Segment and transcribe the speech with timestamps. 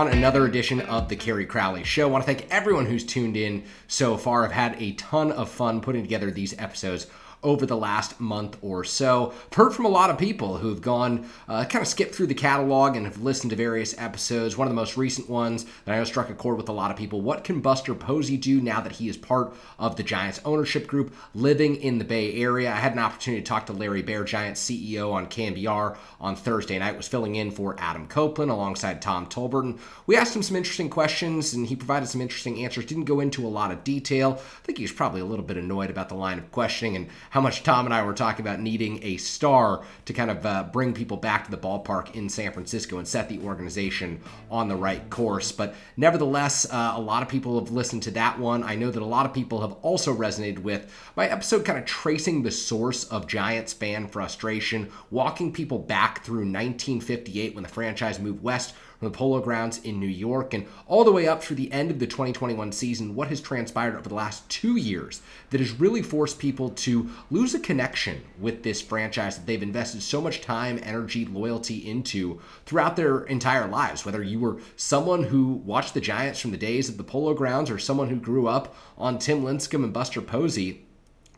[0.00, 2.08] on another edition of the Kerry Crowley Show.
[2.08, 4.46] I want to thank everyone who's tuned in so far.
[4.46, 7.06] I've had a ton of fun putting together these episodes
[7.42, 9.32] over the last month or so.
[9.46, 12.34] I've heard from a lot of people who've gone, uh, kind of skipped through the
[12.34, 14.56] catalog and have listened to various episodes.
[14.56, 16.90] One of the most recent ones that I know struck a chord with a lot
[16.90, 17.20] of people.
[17.20, 21.14] What can Buster Posey do now that he is part of the Giants ownership group
[21.34, 22.70] living in the Bay Area?
[22.70, 26.78] I had an opportunity to talk to Larry Baer, Giants CEO on KNBR on Thursday
[26.78, 29.78] night, was filling in for Adam Copeland alongside Tom Tolbert.
[30.06, 32.84] We asked him some interesting questions and he provided some interesting answers.
[32.84, 34.40] Didn't go into a lot of detail.
[34.40, 37.08] I think he was probably a little bit annoyed about the line of questioning and
[37.30, 40.64] how much Tom and I were talking about needing a star to kind of uh,
[40.72, 44.76] bring people back to the ballpark in San Francisco and set the organization on the
[44.76, 45.52] right course.
[45.52, 48.64] But nevertheless, uh, a lot of people have listened to that one.
[48.64, 51.84] I know that a lot of people have also resonated with my episode, kind of
[51.84, 58.18] tracing the source of Giants fan frustration, walking people back through 1958 when the franchise
[58.18, 61.72] moved west the Polo Grounds in New York, and all the way up through the
[61.72, 65.72] end of the 2021 season, what has transpired over the last two years that has
[65.72, 70.40] really forced people to lose a connection with this franchise that they've invested so much
[70.40, 74.04] time, energy, loyalty into throughout their entire lives.
[74.04, 77.70] Whether you were someone who watched the Giants from the days of the Polo Grounds
[77.70, 80.86] or someone who grew up on Tim Lincecum and Buster Posey,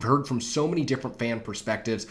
[0.02, 2.06] heard from so many different fan perspectives.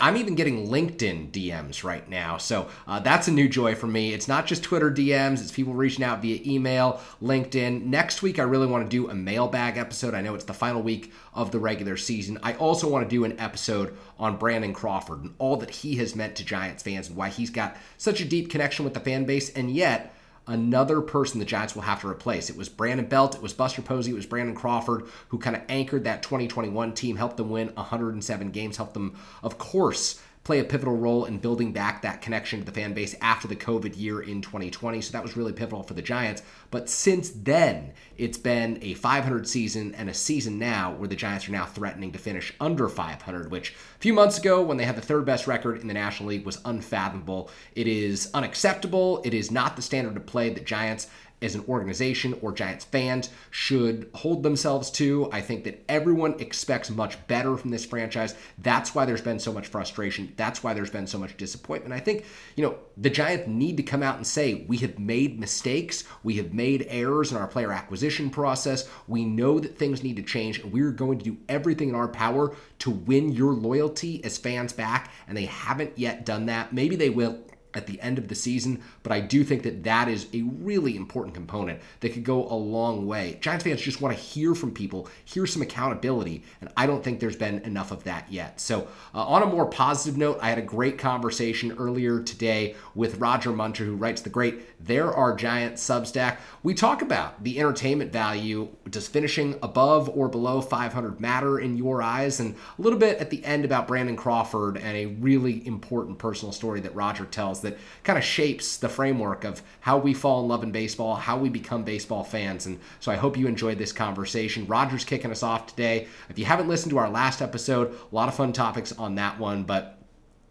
[0.00, 2.36] I'm even getting LinkedIn DMs right now.
[2.36, 4.12] So uh, that's a new joy for me.
[4.12, 7.84] It's not just Twitter DMs, it's people reaching out via email, LinkedIn.
[7.84, 10.14] Next week, I really want to do a mailbag episode.
[10.14, 12.38] I know it's the final week of the regular season.
[12.42, 16.16] I also want to do an episode on Brandon Crawford and all that he has
[16.16, 19.24] meant to Giants fans and why he's got such a deep connection with the fan
[19.24, 19.50] base.
[19.50, 20.15] And yet,
[20.46, 22.50] another person the Giants will have to replace.
[22.50, 25.62] It was Brandon Belt, it was Buster Posey, it was Brandon Crawford who kind of
[25.68, 30.64] anchored that 2021 team, helped them win 107 games, helped them, of course, play a
[30.64, 34.20] pivotal role in building back that connection to the fan base after the COVID year
[34.20, 35.00] in 2020.
[35.00, 36.40] So that was really pivotal for the Giants.
[36.70, 41.48] But since then, it's been a 500 season and a season now where the Giants
[41.48, 44.94] are now threatening to finish under 500, which a few months ago, when they had
[44.94, 47.50] the third best record in the National League, was unfathomable.
[47.74, 49.22] It is unacceptable.
[49.24, 51.08] It is not the standard of play that Giants
[51.42, 55.28] as an organization or Giants fans should hold themselves to.
[55.32, 58.34] I think that everyone expects much better from this franchise.
[58.58, 60.32] That's why there's been so much frustration.
[60.36, 61.92] That's why there's been so much disappointment.
[61.92, 62.24] I think,
[62.56, 66.04] you know, the Giants need to come out and say, we have made mistakes.
[66.22, 68.88] We have made errors in our player acquisition process.
[69.06, 72.08] We know that things need to change, and we're going to do everything in our
[72.08, 75.12] power to win your loyalty as fans back.
[75.28, 76.72] And they haven't yet done that.
[76.72, 77.38] Maybe they will
[77.74, 80.96] at the end of the season, but I do think that that is a really
[80.96, 83.38] important component that could go a long way.
[83.40, 87.20] Giants fans just want to hear from people, hear some accountability, and I don't think
[87.20, 88.60] there's been enough of that yet.
[88.60, 93.18] So, uh, on a more positive note, I had a great conversation earlier today with
[93.18, 96.38] Roger Munter, who writes the great There R Giants Substack.
[96.64, 98.70] We talk about the entertainment value.
[98.90, 102.40] Does finishing above or below 500 matter in your eyes?
[102.40, 106.50] And a little bit at the end about Brandon Crawford and a really important personal
[106.50, 110.48] story that Roger tells that kind of shapes the framework of how we fall in
[110.48, 112.66] love in baseball, how we become baseball fans.
[112.66, 114.66] And so I hope you enjoyed this conversation.
[114.66, 116.08] Roger's kicking us off today.
[116.30, 119.38] If you haven't listened to our last episode, a lot of fun topics on that
[119.38, 119.95] one, but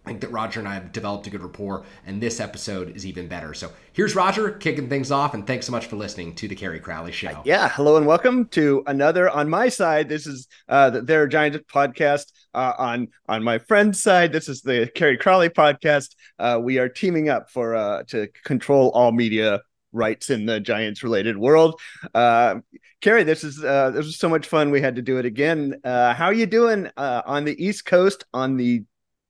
[0.06, 3.08] I think that Roger and I have developed a good rapport, and this episode is
[3.08, 3.56] even better.
[3.56, 6.80] So here's Roger kicking things off, and thanks so much for listening to the Kerry
[6.80, 7.42] Crowley Show.
[7.44, 10.08] Yeah, hello and welcome to another on my side.
[10.08, 12.32] This is uh, the Their Giant podcast.
[12.54, 16.14] Uh, on on my friend's side, this is the Kerry Crowley podcast.
[16.38, 19.62] Uh, we are teaming up for uh, to control all media
[19.92, 21.82] rights in the Giants related world.
[22.14, 22.60] Uh,
[23.02, 24.70] Kerry, this is uh, this was so much fun.
[24.70, 25.80] We had to do it again.
[25.84, 28.84] Uh, how are you doing uh, on the East Coast on the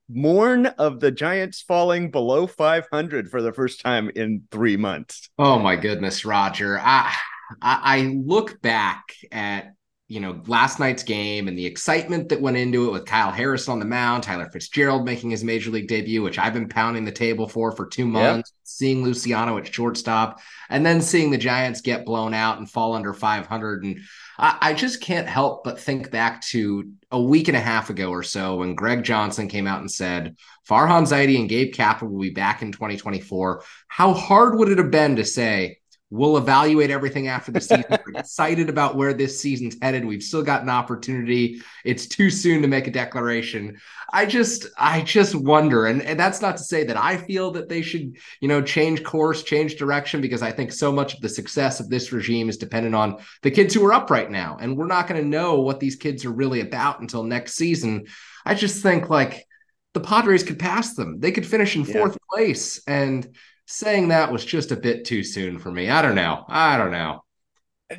[0.10, 5.30] morn of the Giants falling below 500 for the first time in three months.
[5.38, 6.80] Oh my goodness, Roger.
[6.80, 7.14] I
[7.62, 9.74] I, I look back at
[10.08, 13.68] you know last night's game and the excitement that went into it with Kyle Harris
[13.68, 17.12] on the mound, Tyler Fitzgerald making his major league debut, which I've been pounding the
[17.12, 18.52] table for for two months.
[18.52, 18.60] Yep.
[18.68, 20.40] Seeing Luciano at shortstop,
[20.70, 24.00] and then seeing the Giants get blown out and fall under 500, and
[24.38, 28.10] I, I just can't help but think back to a week and a half ago
[28.10, 30.36] or so when Greg Johnson came out and said
[30.68, 33.64] Farhan Zaidi and Gabe Kapler will be back in 2024.
[33.88, 35.80] How hard would it have been to say?
[36.12, 37.86] We'll evaluate everything after the season.
[37.90, 40.06] We're excited about where this season's headed.
[40.06, 41.62] We've still got an opportunity.
[41.84, 43.78] It's too soon to make a declaration.
[44.14, 47.70] I just, I just wonder, and, and that's not to say that I feel that
[47.70, 51.30] they should, you know, change course, change direction, because I think so much of the
[51.30, 54.78] success of this regime is dependent on the kids who are up right now, and
[54.78, 58.06] we're not going to know what these kids are really about until next season.
[58.46, 59.48] I just think like
[59.96, 61.20] the Padres could pass them.
[61.20, 62.36] They could finish in fourth yeah.
[62.36, 65.90] place and saying that was just a bit too soon for me.
[65.90, 66.46] I don't know.
[66.48, 67.24] I don't know.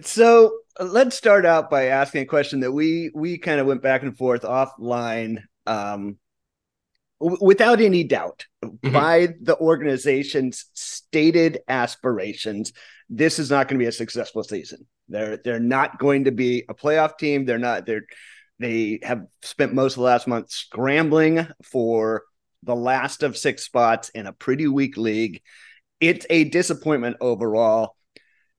[0.02, 4.02] So let's start out by asking a question that we we kind of went back
[4.02, 5.42] and forth offline.
[5.66, 6.18] Um,
[7.20, 8.92] w- without any doubt, mm-hmm.
[8.92, 12.72] by the organization's stated aspirations,
[13.08, 14.86] this is not going to be a successful season.
[15.08, 17.44] They're they're not going to be a playoff team.
[17.44, 17.86] They're not.
[17.86, 18.06] They're
[18.58, 22.24] they have spent most of the last month scrambling for
[22.66, 25.40] the last of six spots in a pretty weak league.
[26.00, 27.96] It's a disappointment overall.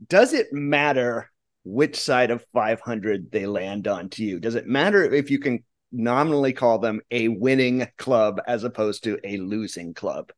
[0.08, 1.30] Does it matter
[1.64, 4.40] which side of 500 they land on to you?
[4.40, 9.20] Does it matter if you can nominally call them a winning club as opposed to
[9.24, 10.32] a losing club?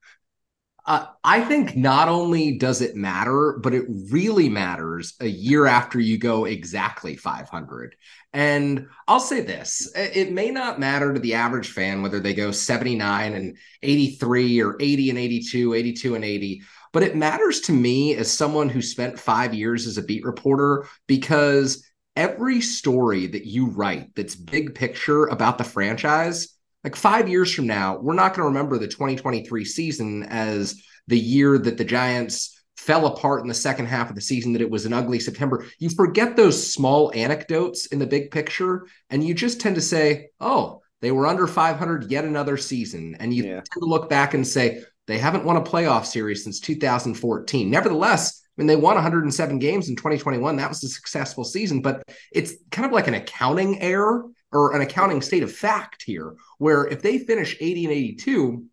[0.86, 6.00] Uh, I think not only does it matter, but it really matters a year after
[6.00, 7.95] you go exactly 500.
[8.31, 12.52] And I'll say this it may not matter to the average fan whether they go
[12.52, 16.62] 79 and 83 or 80 and 82, 82 and 80,
[16.94, 20.86] but it matters to me as someone who spent five years as a beat reporter
[21.08, 21.84] because
[22.16, 27.68] every story that you write that's big picture about the franchise like five years from
[27.68, 32.59] now, we're not going to remember the 2023 season as the year that the Giants
[32.80, 35.66] fell apart in the second half of the season, that it was an ugly September.
[35.80, 40.30] You forget those small anecdotes in the big picture, and you just tend to say,
[40.40, 43.18] oh, they were under 500 yet another season.
[43.20, 43.56] And you yeah.
[43.56, 47.70] tend to look back and say, they haven't won a playoff series since 2014.
[47.70, 50.56] Nevertheless, I mean, they won 107 games in 2021.
[50.56, 52.02] That was a successful season, but
[52.32, 56.88] it's kind of like an accounting error or an accounting state of fact here, where
[56.88, 58.66] if they finish 80 and 82,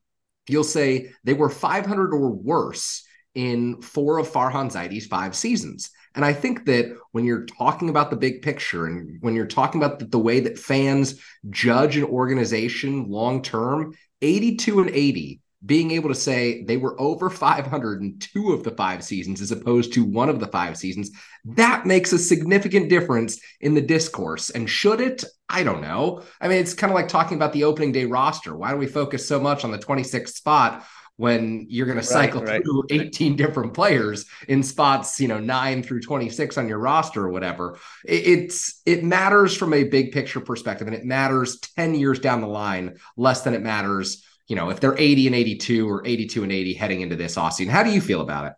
[0.49, 3.06] you'll say they were 500 or worse
[3.37, 5.91] in four of Farhan Zaidi's five seasons.
[6.15, 9.81] And I think that when you're talking about the big picture and when you're talking
[9.81, 15.91] about the, the way that fans judge an organization long term, 82 and 80 being
[15.91, 19.93] able to say they were over 500 in two of the five seasons as opposed
[19.93, 21.11] to one of the five seasons,
[21.44, 24.50] that makes a significant difference in the discourse.
[24.50, 25.25] And should it?
[25.49, 26.23] I don't know.
[26.41, 28.56] I mean, it's kind of like talking about the opening day roster.
[28.56, 32.42] Why do we focus so much on the 26th spot when you're going to cycle
[32.42, 37.24] right, through 18 different players in spots, you know, 9 through 26 on your roster
[37.24, 37.78] or whatever.
[38.04, 42.46] It's it matters from a big picture perspective and it matters 10 years down the
[42.46, 46.52] line less than it matters you know, if they're 80 and 82 or 82 and
[46.52, 47.68] 80 heading into this Austin.
[47.68, 48.52] How do you feel about it?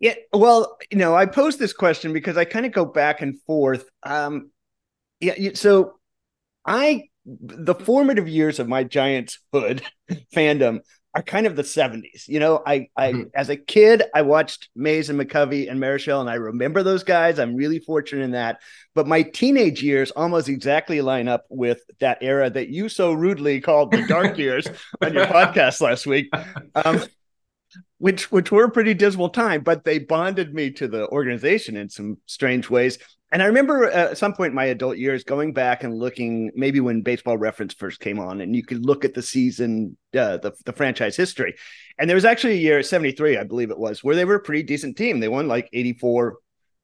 [0.00, 3.40] Yeah, well, you know, I posed this question because I kind of go back and
[3.42, 3.88] forth.
[4.02, 4.50] Um,
[5.20, 5.98] yeah, so
[6.66, 9.82] I the formative years of my Giants hood
[10.34, 10.80] fandom
[11.14, 12.26] are kind of the 70s.
[12.28, 13.22] You know, I I mm-hmm.
[13.34, 17.38] as a kid I watched Mays and McCovey and Marichal and I remember those guys.
[17.38, 18.60] I'm really fortunate in that.
[18.94, 23.60] But my teenage years almost exactly line up with that era that you so rudely
[23.60, 24.66] called the dark years
[25.02, 26.28] on your podcast last week.
[26.74, 27.02] Um,
[27.98, 31.88] which which were a pretty dismal time, but they bonded me to the organization in
[31.88, 32.98] some strange ways.
[33.34, 36.78] And I remember at some point in my adult years going back and looking, maybe
[36.78, 40.52] when Baseball Reference first came on, and you could look at the season, uh, the
[40.64, 41.56] the franchise history.
[41.98, 44.36] And there was actually a year, seventy three, I believe it was, where they were
[44.36, 45.18] a pretty decent team.
[45.18, 46.36] They won like eighty four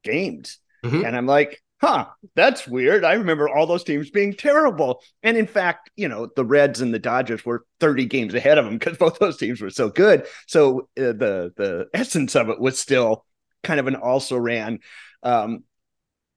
[0.02, 1.04] games, mm-hmm.
[1.04, 3.04] and I'm like, huh, that's weird.
[3.04, 5.04] I remember all those teams being terrible.
[5.22, 8.64] And in fact, you know, the Reds and the Dodgers were 30 games ahead of
[8.64, 10.26] them because both those teams were so good.
[10.48, 13.24] So uh, the the essence of it was still
[13.62, 14.80] kind of an also ran.
[15.22, 15.64] Um,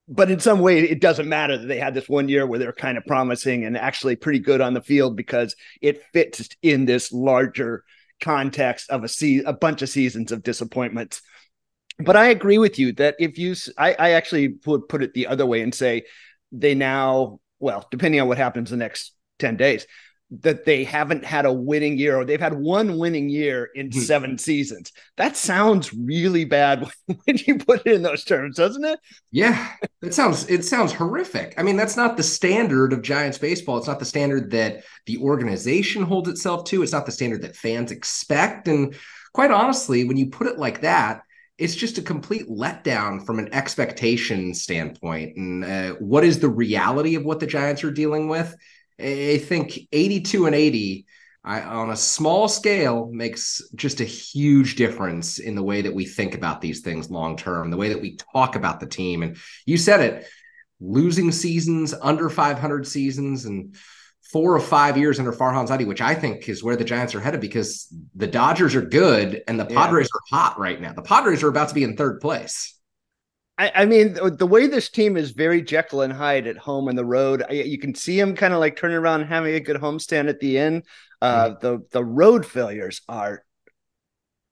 [0.07, 2.73] but in some way it doesn't matter that they had this one year where they're
[2.73, 7.11] kind of promising and actually pretty good on the field because it fits in this
[7.11, 7.83] larger
[8.21, 11.21] context of a se- a bunch of seasons of disappointments.
[11.99, 15.27] But i agree with you that if you I, I actually would put it the
[15.27, 16.03] other way and say
[16.51, 19.85] they now well depending on what happens the next 10 days
[20.41, 23.99] that they haven't had a winning year or they've had one winning year in hmm.
[23.99, 24.91] seven seasons.
[25.17, 28.99] That sounds really bad when you put it in those terms, doesn't it?
[29.31, 29.69] Yeah,
[30.01, 31.53] it sounds it sounds horrific.
[31.57, 33.77] I mean, that's not the standard of Giants baseball.
[33.77, 36.83] It's not the standard that the organization holds itself to.
[36.83, 38.67] It's not the standard that fans expect.
[38.67, 38.95] And
[39.33, 41.21] quite honestly, when you put it like that,
[41.57, 45.37] it's just a complete letdown from an expectation standpoint.
[45.37, 48.55] And uh, what is the reality of what the Giants are dealing with?
[48.99, 51.05] I think 82 and 80
[51.45, 56.05] I, on a small scale makes just a huge difference in the way that we
[56.05, 59.23] think about these things long term, the way that we talk about the team.
[59.23, 60.27] And you said it
[60.79, 63.75] losing seasons, under 500 seasons, and
[64.31, 67.19] four or five years under Farhan Zaidi, which I think is where the Giants are
[67.19, 70.37] headed because the Dodgers are good and the Padres yeah.
[70.37, 70.93] are hot right now.
[70.93, 72.72] The Padres are about to be in third place.
[73.57, 76.97] I, I, mean, the way this team is very Jekyll and Hyde at home and
[76.97, 79.59] the road, I, you can see them kind of like turning around and having a
[79.59, 80.85] good homestand at the end.
[81.21, 81.53] Uh, mm-hmm.
[81.61, 83.43] The the road failures are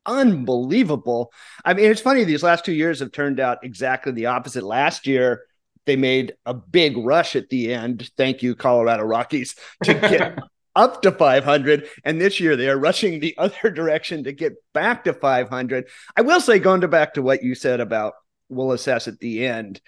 [0.05, 1.31] unbelievable.
[1.65, 4.63] I mean, it's funny, these last two years have turned out exactly the opposite.
[4.63, 5.45] Last year,
[5.85, 8.09] they made a big rush at the end.
[8.17, 10.37] Thank you, Colorado Rockies, to get
[10.75, 11.87] up to 500.
[12.03, 15.87] And this year they are rushing the other direction to get back to 500.
[16.15, 18.13] I will say, going to back to what you said about
[18.51, 19.81] we'll assess at the end.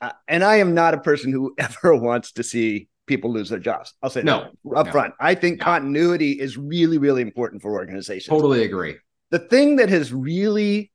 [0.00, 3.58] Uh, and I am not a person who ever wants to see people lose their
[3.58, 3.92] jobs.
[4.02, 4.92] I'll say no up no.
[4.92, 5.14] front.
[5.20, 5.64] I think no.
[5.64, 8.28] continuity is really, really important for organizations.
[8.28, 8.96] Totally agree.
[9.30, 10.92] The thing that has really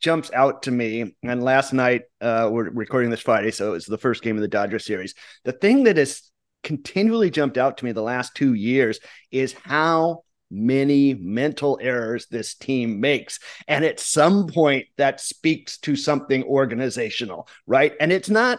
[0.00, 3.98] jumps out to me, and last night uh, we're recording this Friday, so it's the
[3.98, 5.14] first game of the Dodger series.
[5.44, 6.30] The thing that has
[6.62, 9.00] continually jumped out to me the last two years
[9.30, 10.24] is how
[10.54, 13.40] many mental errors this team makes.
[13.66, 17.92] And at some point, that speaks to something organizational, right?
[18.00, 18.58] And it's not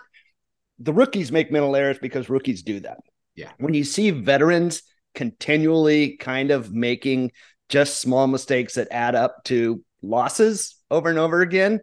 [0.80, 3.00] the rookies make mental errors because rookies do that.
[3.36, 3.52] Yeah.
[3.58, 4.84] When you see veterans
[5.14, 7.32] continually kind of making
[7.70, 11.80] just small mistakes that add up to losses over and over again,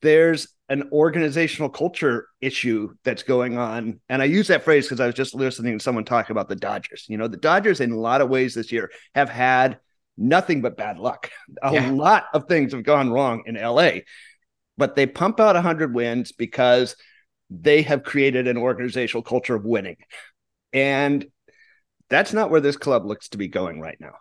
[0.00, 4.00] there's an organizational culture issue that's going on.
[4.08, 6.56] And I use that phrase because I was just listening to someone talk about the
[6.56, 7.04] Dodgers.
[7.08, 9.78] You know, the Dodgers, in a lot of ways this year, have had
[10.16, 11.30] nothing but bad luck.
[11.62, 11.90] A yeah.
[11.90, 13.98] lot of things have gone wrong in LA,
[14.78, 16.96] but they pump out 100 wins because
[17.50, 19.96] they have created an organizational culture of winning.
[20.72, 21.26] And
[22.08, 24.14] that's not where this club looks to be going right now.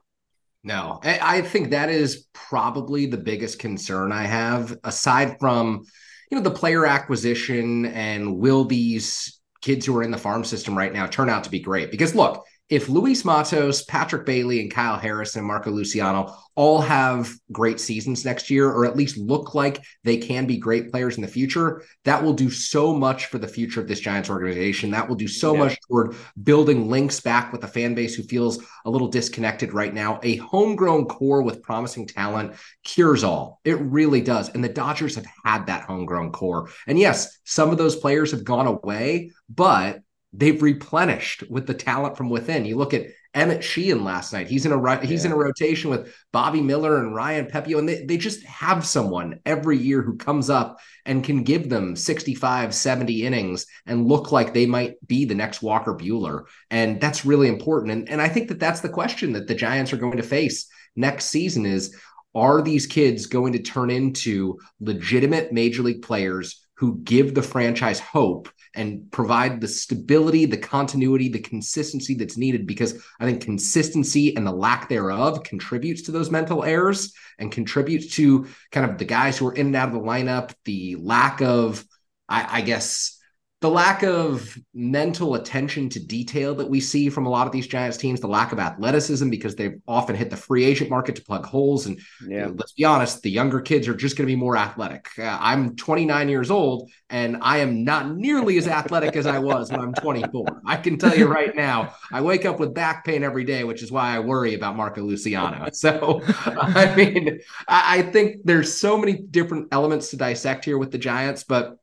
[0.65, 5.86] No, I think that is probably the biggest concern I have, aside from,
[6.32, 10.78] you know, the player acquisition and will these kids who are in the farm system
[10.78, 11.92] right now turn out to be great?
[11.92, 17.30] Because look, if Luis Matos, Patrick Bailey, and Kyle Harris and Marco Luciano all have
[17.51, 21.22] great seasons next year, or at least look like they can be great players in
[21.22, 24.90] the future, that will do so much for the future of this Giants organization.
[24.92, 25.60] That will do so yeah.
[25.60, 29.94] much toward building links back with a fan base who feels a little disconnected right
[29.94, 30.22] now.
[30.24, 32.54] A homegrown core with promising talent
[32.86, 33.60] cures all.
[33.66, 34.48] It really does.
[34.48, 36.70] And the Dodgers have had that homegrown core.
[36.88, 40.00] And yes, some of those players have gone away, but
[40.34, 42.66] they've replenished with the talent from within.
[42.66, 44.48] You look at Emmett Sheehan last night.
[44.48, 45.32] He's in a he's yeah.
[45.32, 49.40] in a rotation with Bobby Miller and Ryan Pepiot, and they, they just have someone
[49.46, 54.54] every year who comes up and can give them 65, 70 innings and look like
[54.54, 56.44] they might be the next Walker Buehler.
[56.70, 57.92] And that's really important.
[57.94, 60.68] And, and I think that that's the question that the Giants are going to face
[60.96, 61.96] next season is
[62.36, 68.00] are these kids going to turn into legitimate major league players who give the franchise
[68.00, 74.36] hope and provide the stability, the continuity, the consistency that's needed because I think consistency
[74.36, 79.06] and the lack thereof contributes to those mental errors and contributes to kind of the
[79.06, 81.86] guys who are in and out of the lineup, the lack of,
[82.28, 83.21] I, I guess,
[83.62, 87.68] the lack of mental attention to detail that we see from a lot of these
[87.68, 91.22] Giants teams, the lack of athleticism because they've often hit the free agent market to
[91.22, 91.86] plug holes.
[91.86, 92.48] And yeah.
[92.56, 95.10] let's be honest, the younger kids are just going to be more athletic.
[95.15, 99.70] Uh, I'm 29 years old and I am not nearly as athletic as I was
[99.70, 100.62] when I'm 24.
[100.65, 103.84] I can tell you right now, I wake up with back pain every day, which
[103.84, 105.68] is why I worry about Marco Luciano.
[105.82, 110.91] So, I mean, I, I think there's so many different elements to dissect here with
[110.91, 111.77] the Giants, but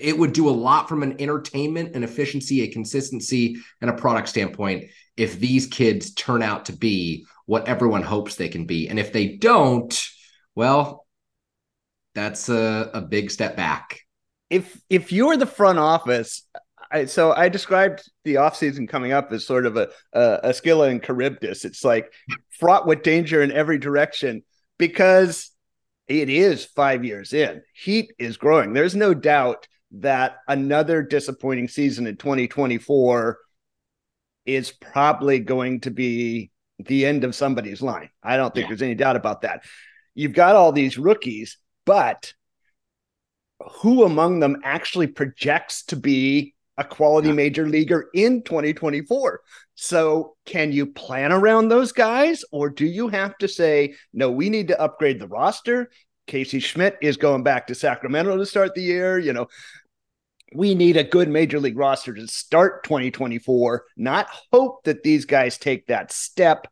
[0.00, 4.28] it would do a lot from an entertainment and efficiency, a consistency, and a product
[4.28, 8.88] standpoint if these kids turn out to be what everyone hopes they can be.
[8.88, 10.08] And if they don't,
[10.54, 11.06] well,
[12.14, 14.00] that's a, a big step back.
[14.50, 16.46] If if you're the front office,
[16.90, 20.88] I, so I described the offseason coming up as sort of a, a, a Scylla
[20.88, 21.64] and Charybdis.
[21.64, 22.12] It's like
[22.58, 24.42] fraught with danger in every direction
[24.78, 25.50] because
[26.06, 27.62] it is five years in.
[27.74, 28.74] Heat is growing.
[28.74, 33.38] There's no doubt that another disappointing season in 2024
[34.46, 38.10] is probably going to be the end of somebody's line.
[38.22, 38.68] I don't think yeah.
[38.68, 39.64] there's any doubt about that.
[40.14, 42.32] You've got all these rookies, but
[43.80, 47.34] who among them actually projects to be a quality yeah.
[47.34, 49.40] major leaguer in 2024?
[49.74, 54.48] So, can you plan around those guys, or do you have to say, no, we
[54.48, 55.90] need to upgrade the roster?
[56.26, 59.18] Casey Schmitt is going back to Sacramento to start the year.
[59.18, 59.48] You know,
[60.54, 65.58] we need a good major league roster to start 2024, not hope that these guys
[65.58, 66.66] take that step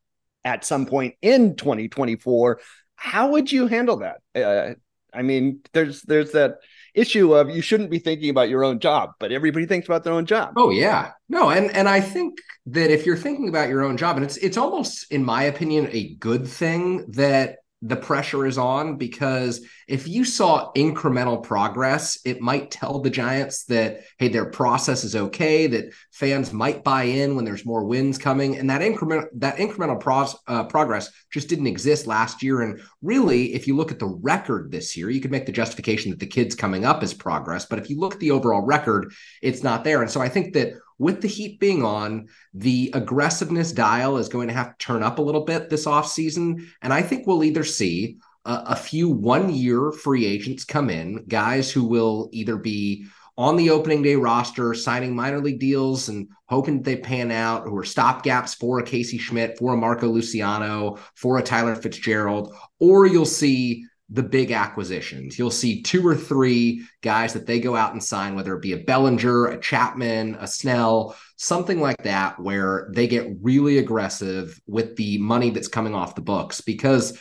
[0.45, 2.61] at some point in 2024.
[2.97, 4.19] How would you handle that?
[4.35, 4.75] Uh,
[5.13, 6.59] I mean, there's there's that
[6.95, 10.13] issue of you shouldn't be thinking about your own job, but everybody thinks about their
[10.13, 10.55] own job.
[10.57, 11.13] Oh yeah.
[11.29, 14.37] No, and and I think that if you're thinking about your own job and it's
[14.39, 20.07] it's almost in my opinion a good thing that the pressure is on because if
[20.07, 25.67] you saw incremental progress, it might tell the Giants that, hey, their process is okay,
[25.67, 28.57] that fans might buy in when there's more wins coming.
[28.57, 32.63] And that increment, that incremental uh, progress just didn't exist last year.
[32.63, 36.13] And really, if you look at the record this year, you could make the justification
[36.13, 37.67] that the kids coming up is progress.
[37.67, 40.03] But if you look at the overall record, it's not there.
[40.03, 44.47] And so I think that with the heat being on, the aggressiveness dial is going
[44.47, 46.69] to have to turn up a little bit this offseason.
[46.81, 48.19] And I think we'll either see
[48.67, 53.71] a, few one year free agents come in, guys who will either be on the
[53.71, 58.57] opening day roster, signing minor league deals and hoping they pan out, who are stopgaps
[58.57, 63.87] for a Casey Schmitt, for a Marco Luciano, for a Tyler Fitzgerald, or you'll see
[64.13, 65.39] the big acquisitions.
[65.39, 68.73] You'll see two or three guys that they go out and sign, whether it be
[68.73, 74.97] a Bellinger, a Chapman, a Snell, something like that, where they get really aggressive with
[74.97, 76.61] the money that's coming off the books.
[76.61, 77.17] Because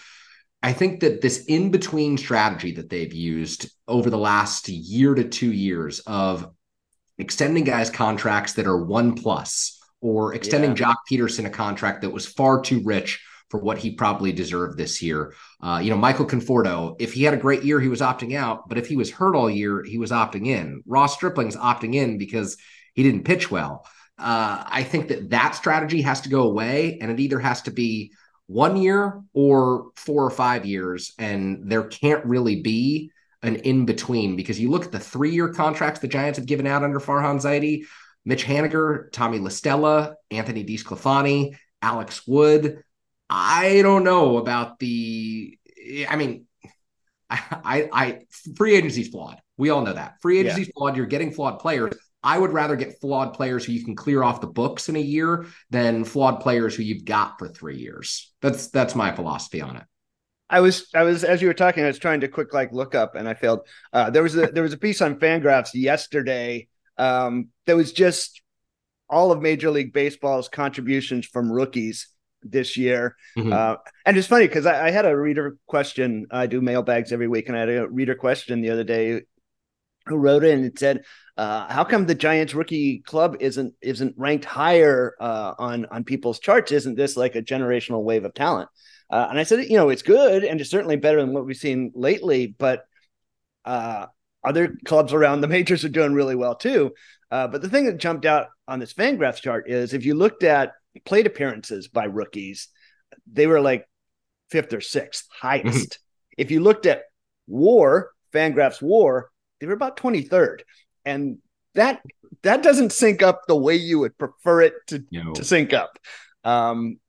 [0.62, 5.24] I think that this in between strategy that they've used over the last year to
[5.24, 6.52] two years of
[7.18, 10.88] extending guys' contracts that are one plus or extending yeah.
[10.88, 15.02] Joc Pederson a contract that was far too rich for what he probably deserved this
[15.02, 15.34] year.
[15.62, 18.70] Uh, you know, Michael Conforto, if he had a great year, he was opting out,
[18.70, 20.84] but if he was hurt all year, he was opting in.
[20.86, 22.58] Ross Stripling's opting in because
[22.94, 23.86] he didn't pitch well.
[24.18, 27.72] Uh, I think that that strategy has to go away, and it either has to
[27.72, 28.12] be
[28.50, 33.12] one year or four or five years, and there can't really be
[33.44, 36.66] an in between because you look at the three year contracts the Giants have given
[36.66, 37.86] out under Farhan Zaidi.
[38.26, 42.84] Mitch Haniger, Tommy La Stella, Anthony DeSclafani, Alex Wood.
[43.30, 45.58] I don't know about the.
[46.10, 46.46] I mean,
[47.30, 48.20] I, I, I
[48.58, 49.40] free agency's flawed.
[49.58, 50.74] We all know that free agency's yeah.
[50.76, 50.98] flawed.
[50.98, 51.94] You're getting flawed players.
[52.22, 55.02] I would rather get flawed players who you can clear off the books in a
[55.02, 58.34] year than flawed players who you've got for three years.
[58.42, 59.84] That's that's my philosophy on it.
[60.50, 62.96] I was I was as you were talking, I was trying to quick like look
[62.96, 63.62] up and I failed.
[63.94, 68.42] Uh, there was a there was a piece on Fangraphs yesterday um, that was just
[69.10, 72.08] all of Major League Baseball's contributions from rookies
[72.44, 73.16] this year.
[73.38, 73.52] Mm-hmm.
[73.52, 76.28] Uh, and it's funny because I, I, had a reader question.
[76.32, 79.22] I do mailbags every week, and I had a reader question the other day
[80.10, 81.04] who wrote in and said,
[81.38, 86.40] uh, "How come the Giants rookie club isn't isn't ranked higher uh, on on people's
[86.40, 86.72] charts?
[86.72, 88.70] Isn't this like a generational wave of talent?"
[89.10, 91.58] Uh, and I said, "You know, it's good, and it's certainly better than what we've
[91.58, 92.84] seen lately, but."
[93.66, 94.08] Uh,
[94.42, 96.94] other clubs around the majors are doing really well too.
[97.32, 100.44] Uh, but the thing that jumped out on this Fangraphs chart is if you looked
[100.44, 100.74] at
[101.06, 102.70] plate appearances by rookies,
[103.32, 103.86] they were like
[104.50, 106.00] fifth or sixth highest.
[106.38, 107.04] if you looked at
[107.48, 110.62] WAR, Fangraphs WAR, they were about 23rd.
[111.06, 111.38] And
[111.76, 112.02] that
[112.44, 115.34] that doesn't sync up the way you would prefer it to, no.
[115.34, 115.98] to sync up.
[116.44, 117.00] Um,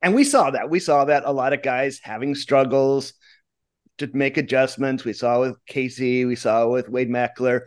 [0.00, 0.68] and we saw that.
[0.68, 3.12] We saw that a lot of guys having struggles
[3.98, 5.04] to make adjustments.
[5.04, 7.60] We saw with Casey, we saw with Wade Meckler.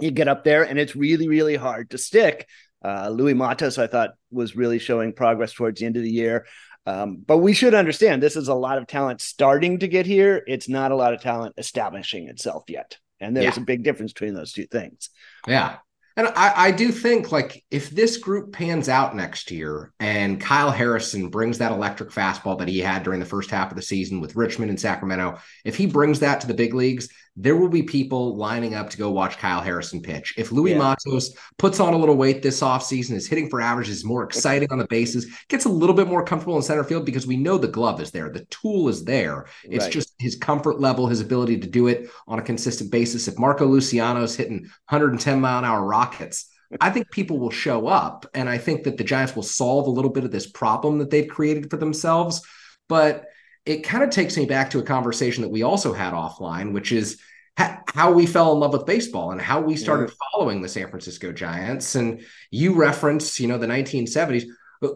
[0.00, 2.46] You get up there and it's really, really hard to stick.
[2.84, 6.46] Uh, Luis Matos, I thought, was really showing progress towards the end of the year.
[6.86, 10.42] Um, but we should understand this is a lot of talent starting to get here.
[10.46, 12.98] It's not a lot of talent establishing itself yet.
[13.20, 13.62] And there's yeah.
[13.62, 15.10] a big difference between those two things.
[15.46, 15.76] Yeah.
[16.16, 20.70] And I, I, do think like if this group pans out next year and Kyle
[20.70, 24.20] Harrison brings that electric fastball that he had during the first half of the season
[24.20, 27.82] with Richmond and Sacramento, if he brings that to the big leagues, there will be
[27.82, 30.34] people lining up to go watch Kyle Harrison pitch.
[30.36, 30.78] If Luis yeah.
[30.78, 34.70] Matos puts on a little weight this offseason, is hitting for average, is more exciting
[34.70, 37.58] on the bases, gets a little bit more comfortable in center field because we know
[37.58, 39.46] the glove is there, the tool is there.
[39.64, 39.92] It's right.
[39.92, 43.26] just his comfort level, his ability to do it on a consistent basis.
[43.26, 48.26] If Marco Luciano's hitting 110 mile an hour rockets, I think people will show up.
[48.34, 51.10] And I think that the Giants will solve a little bit of this problem that
[51.10, 52.42] they've created for themselves.
[52.88, 53.26] But
[53.66, 56.92] it kind of takes me back to a conversation that we also had offline, which
[56.92, 57.20] is
[57.56, 60.14] ha- how we fell in love with baseball and how we started yeah.
[60.32, 61.94] following the San Francisco Giants.
[61.94, 64.44] And you reference, you know, the 1970s.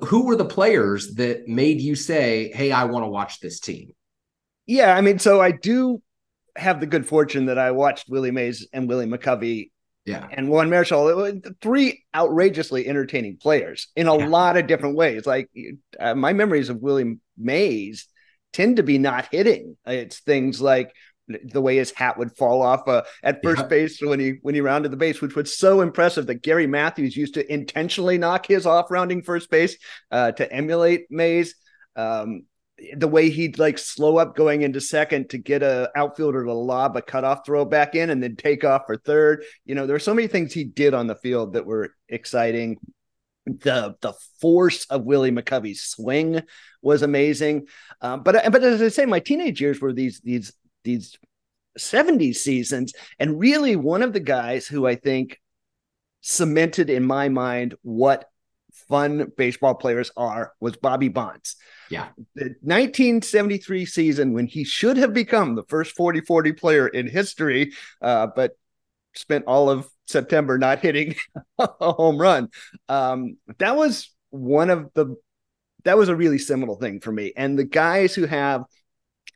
[0.05, 3.95] Who were the players that made you say, "Hey, I want to watch this team"?
[4.67, 6.03] Yeah, I mean, so I do
[6.57, 9.71] have the good fortune that I watched Willie Mays and Willie McCovey
[10.09, 10.27] yeah.
[10.31, 14.27] And Juan Marichal, three outrageously entertaining players in a yeah.
[14.27, 15.27] lot of different ways.
[15.27, 15.51] Like
[16.01, 18.09] uh, my memories of Willie Mays
[18.53, 19.77] tend to be not hitting.
[19.87, 20.93] It's things like
[21.45, 23.69] the way his hat would fall off uh, at first yeah.
[23.69, 27.17] base when he when he rounded the base, which was so impressive that Gary Matthews
[27.17, 29.77] used to intentionally knock his off rounding first base
[30.11, 31.55] uh, to emulate Mays.
[31.97, 32.43] Um,
[32.97, 36.97] the way he'd like slow up going into second to get a outfielder to lob
[36.97, 39.43] a cutoff throw back in and then take off for third.
[39.65, 42.79] You know, there are so many things he did on the field that were exciting
[43.49, 46.43] the the force of Willie McCovey's swing
[46.83, 47.67] was amazing.
[48.01, 50.53] Um, but but as I say, my teenage years were these these
[50.85, 51.19] these
[51.79, 52.93] 70s seasons.
[53.19, 55.41] And really, one of the guys who I think
[56.21, 58.27] cemented in my mind what
[58.89, 61.57] fun baseball players are was Bobby Bonds.
[61.91, 62.09] Yeah.
[62.35, 67.73] The 1973 season, when he should have become the first 40 40 player in history,
[68.03, 68.53] uh, but
[69.15, 71.15] spent all of September not hitting
[71.59, 72.49] a home run.
[72.89, 75.17] Um, that was one of the,
[75.85, 77.33] that was a really seminal thing for me.
[77.37, 78.65] And the guys who have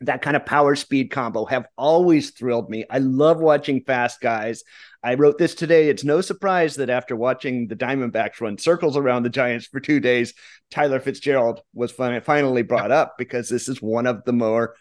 [0.00, 2.84] that kind of power speed combo have always thrilled me.
[2.90, 4.64] I love watching fast guys.
[5.02, 5.88] I wrote this today.
[5.88, 10.00] It's no surprise that after watching the Diamondbacks run circles around the Giants for two
[10.00, 10.34] days,
[10.70, 14.74] Tyler Fitzgerald was finally brought up because this is one of the more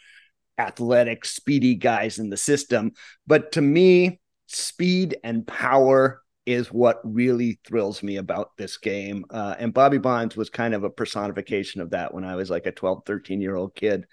[0.58, 2.92] athletic, speedy guys in the system.
[3.28, 4.20] But to me,
[4.56, 9.26] speed and power is what really thrills me about this game.
[9.30, 12.66] Uh, and Bobby Bonds was kind of a personification of that when I was like
[12.66, 14.06] a 12, 13 year old kid.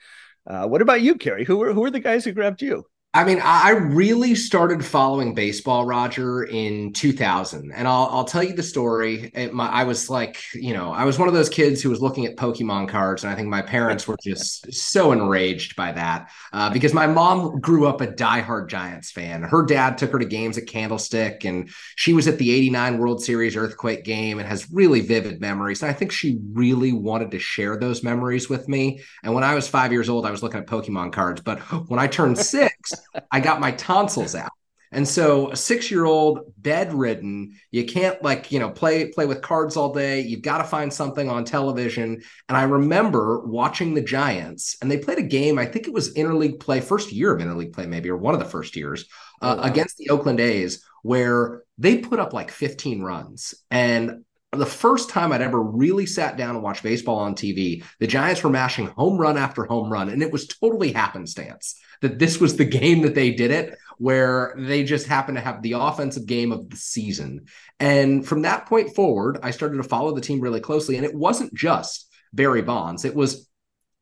[0.47, 1.45] Uh, what about you, Kerry?
[1.45, 2.85] Who were who were the guys who grabbed you?
[3.15, 7.73] I mean, I really started following baseball, Roger, in 2000.
[7.73, 9.33] And I'll, I'll tell you the story.
[9.51, 12.27] My, I was like, you know, I was one of those kids who was looking
[12.27, 13.25] at Pokemon cards.
[13.25, 17.59] And I think my parents were just so enraged by that uh, because my mom
[17.61, 19.43] grew up a diehard Giants fan.
[19.43, 23.25] Her dad took her to games at Candlestick, and she was at the 89 World
[23.25, 25.81] Series Earthquake game and has really vivid memories.
[25.81, 29.01] And I think she really wanted to share those memories with me.
[29.25, 31.41] And when I was five years old, I was looking at Pokemon cards.
[31.41, 32.98] But when I turned six,
[33.31, 34.51] I got my tonsils out.
[34.91, 39.93] And so a six-year-old bedridden, you can't like, you know, play play with cards all
[39.93, 40.21] day.
[40.21, 42.23] You've got to find something on television.
[42.49, 46.15] And I remember watching the Giants, and they played a game, I think it was
[46.15, 49.05] interleague play, first year of interleague play, maybe, or one of the first years,
[49.43, 53.55] uh, against the Oakland A's, where they put up like 15 runs.
[53.71, 58.07] And the first time I'd ever really sat down and watched baseball on TV, the
[58.07, 62.41] Giants were mashing home run after home run, and it was totally happenstance that this
[62.41, 66.25] was the game that they did it, where they just happened to have the offensive
[66.27, 67.45] game of the season.
[67.79, 70.97] And from that point forward, I started to follow the team really closely.
[70.97, 73.49] And it wasn't just Barry Bonds, it was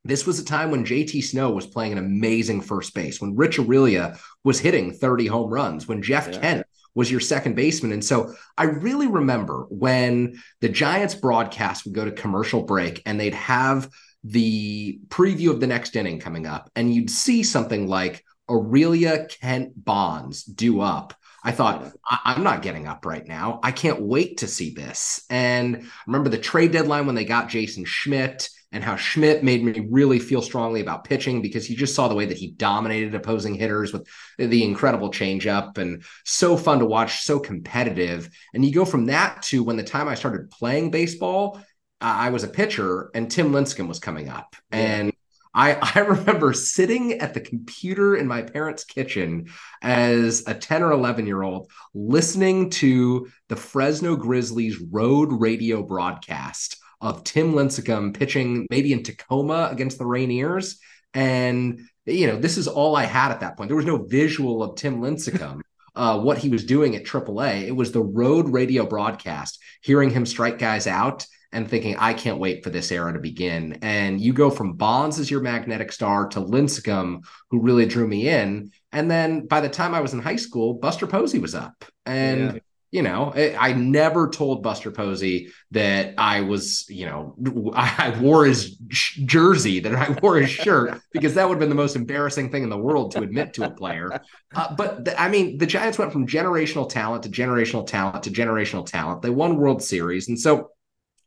[0.05, 3.59] this was a time when JT Snow was playing an amazing first base, when Rich
[3.59, 6.39] Aurilia was hitting 30 home runs, when Jeff yeah.
[6.39, 7.93] Kent was your second baseman.
[7.93, 13.21] And so I really remember when the Giants broadcast would go to commercial break and
[13.21, 13.89] they'd have
[14.25, 19.73] the preview of the next inning coming up, and you'd see something like Aurilia Kent
[19.77, 21.15] Bonds do up.
[21.47, 23.61] I thought, I- am not getting up right now.
[23.63, 25.25] I can't wait to see this.
[25.31, 29.87] And remember the trade deadline when they got Jason Schmidt and how Schmidt made me
[29.89, 33.55] really feel strongly about pitching because you just saw the way that he dominated opposing
[33.55, 38.29] hitters with the incredible changeup and so fun to watch, so competitive.
[38.53, 41.61] And you go from that to when the time I started playing baseball
[42.01, 44.55] I was a pitcher and Tim Lincecum was coming up.
[44.71, 44.79] Yeah.
[44.79, 45.13] And
[45.57, 49.49] I, I remember sitting at the computer in my parents' kitchen
[49.83, 56.77] as a 10 or 11 year old listening to the Fresno Grizzlies road radio broadcast
[57.01, 60.77] of Tim Lincecum pitching maybe in Tacoma against the Rainiers.
[61.15, 63.69] And, you know, this is all I had at that point.
[63.69, 65.63] There was no visual of Tim Lincecum.
[65.97, 67.63] Uh, what he was doing at AAA.
[67.63, 72.39] It was the road radio broadcast, hearing him strike guys out and thinking, I can't
[72.39, 73.79] wait for this era to begin.
[73.83, 78.29] And you go from Bonds as your magnetic star to Lincecum, who really drew me
[78.29, 78.71] in.
[78.93, 81.85] And then by the time I was in high school, Buster Posey was up.
[82.05, 82.61] And yeah
[82.93, 87.35] you know, I never told Buster Posey that I was, you know,
[87.75, 91.75] I wore his jersey, that I wore his shirt, because that would have been the
[91.75, 94.21] most embarrassing thing in the world to admit to a player.
[94.55, 98.31] Uh, but the, I mean, the Giants went from generational talent to generational talent to
[98.31, 99.21] generational talent.
[99.21, 100.29] They won World Series.
[100.29, 100.71] And so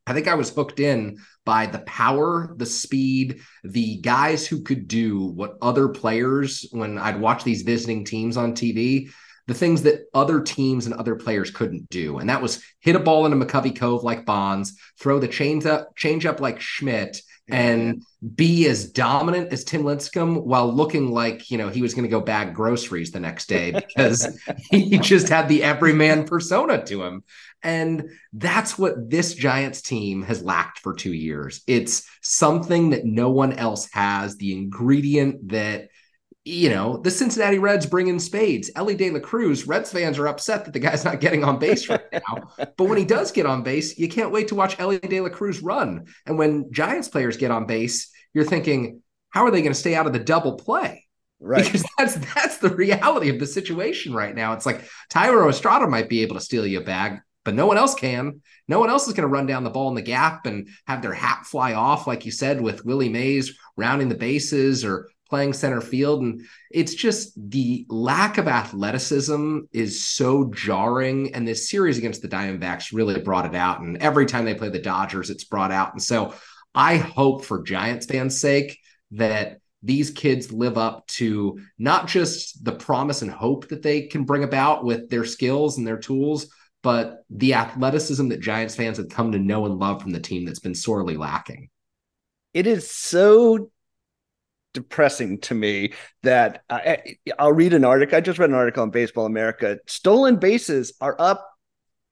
[0.10, 4.88] I think I was hooked in by the power, the speed, the guys who could
[4.88, 9.12] do what other players, when I'd watch these visiting teams on TV,
[9.50, 12.20] the things that other teams and other players couldn't do.
[12.20, 15.96] And that was hit a ball into McCovey Cove like Bonds, throw the change up,
[15.96, 18.04] change up like Schmidt, and
[18.36, 22.12] be as dominant as Tim Lincecum while looking like, you know, he was going to
[22.12, 27.24] go bag groceries the next day because he just had the everyman persona to him.
[27.64, 31.64] And that's what this Giants team has lacked for two years.
[31.66, 35.90] It's something that no one else has, the ingredient that
[36.50, 38.72] you know, the Cincinnati Reds bring in spades.
[38.76, 41.88] Elly De La Cruz, Reds fans are upset that the guy's not getting on base
[41.88, 42.50] right now.
[42.58, 45.30] but when he does get on base, you can't wait to watch Elly De La
[45.30, 46.06] Cruz run.
[46.26, 49.96] And when Giants players get on base, you're thinking, how are they going to stay
[49.96, 51.06] out of the double play?
[51.40, 51.64] Right.
[51.64, 54.54] Because that's that's the reality of the situation right now.
[54.54, 54.84] It's like
[55.14, 58.42] Thairo Estrada might be able to steal you a bag, but no one else can.
[58.68, 61.02] No one else is going to run down the ball in the gap and have
[61.02, 65.54] their hat fly off, like you said, with Willie Mays rounding the bases or playing
[65.54, 66.22] center field.
[66.22, 71.34] And it's just the lack of athleticism is so jarring.
[71.34, 73.82] And this series against the Diamondbacks really brought it out.
[73.82, 75.94] And every time they play the Dodgers, it's brought out.
[75.94, 76.34] And so
[76.74, 78.80] I hope for Giants fans' sake
[79.12, 84.26] that these kids live up to not just the promise and hope that they can
[84.26, 86.48] bring about with their skills and their tools,
[86.82, 90.46] but the athleticism that Giants fans have come to know and love from the team
[90.46, 91.70] that's been sorely lacking.
[92.54, 93.72] It is so
[94.74, 98.18] depressing to me that I, will read an article.
[98.18, 99.80] I just read an article on Baseball America.
[99.88, 101.50] Stolen bases are up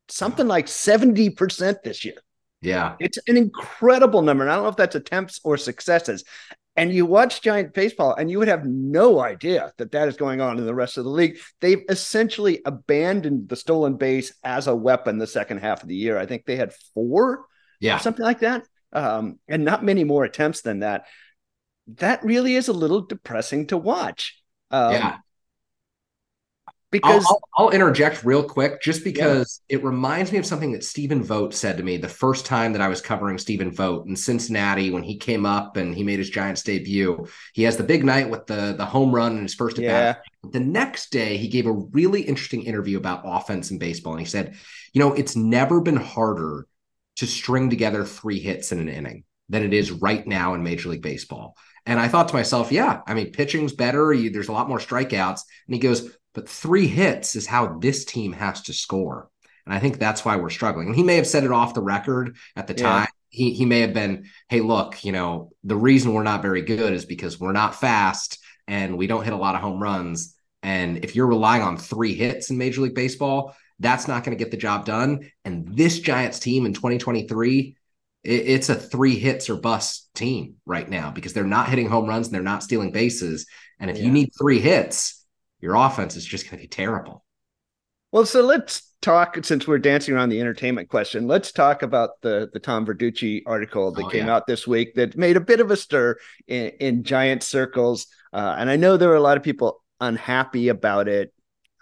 [0.10, 2.22] something like 70% this year.
[2.62, 2.96] Yeah.
[3.00, 4.44] It's an incredible number.
[4.44, 6.24] And I don't know if that's attempts or successes.
[6.76, 10.42] And you watch Giant baseball, and you would have no idea that that is going
[10.42, 11.40] on in the rest of the league.
[11.60, 16.20] They've essentially abandoned the stolen base as a weapon the second half of the year.
[16.20, 17.46] I think they had four,
[17.80, 21.06] yeah, something like that, um, and not many more attempts than that.
[21.96, 24.42] That really is a little depressing to watch.
[24.72, 25.18] Um, yeah,
[26.90, 29.78] because I'll, I'll, I'll, interject real quick just because yeah.
[29.78, 32.82] it reminds me of something that Stephen Vogt said to me the first time that
[32.82, 36.30] I was covering Stephen Vogt in Cincinnati when he came up and he made his
[36.30, 37.28] Giants debut.
[37.54, 39.92] He has the big night with the the home run in his first yeah.
[39.92, 40.52] at bat.
[40.54, 44.26] The next day, he gave a really interesting interview about offense in baseball, and he
[44.26, 44.56] said,
[44.94, 46.68] "You know, it's never been harder
[47.18, 50.90] to string together three hits in an inning than it is right now in Major
[50.90, 54.14] League Baseball." And I thought to myself, yeah, I mean, pitching's better.
[54.14, 55.42] You, there's a lot more strikeouts.
[55.68, 59.30] And he goes, but three hits is how this team has to score.
[59.66, 60.88] And I think that's why we're struggling.
[60.88, 62.84] And he may have said it off the record at the yeah.
[62.84, 63.08] time.
[63.30, 66.92] He, he may have been, hey, look, you know, the reason we're not very good
[66.92, 70.36] is because we're not fast and we don't hit a lot of home runs.
[70.64, 74.44] And if you're relying on three hits in Major League Baseball, that's not going to
[74.44, 75.30] get the job done.
[75.46, 77.77] And this Giants team in 2023,
[78.28, 82.28] it's a three hits or bust team right now because they're not hitting home runs
[82.28, 83.46] and they're not stealing bases.
[83.80, 84.04] And if yeah.
[84.04, 85.26] you need three hits,
[85.62, 87.24] your offense is just going to be terrible.
[88.12, 91.28] Well, so let's talk since we're dancing around the entertainment question.
[91.28, 94.36] Let's talk about the the Tom Verducci article that oh, came yeah.
[94.36, 98.56] out this week that made a bit of a stir in, in giant circles, uh,
[98.58, 101.34] and I know there were a lot of people unhappy about it.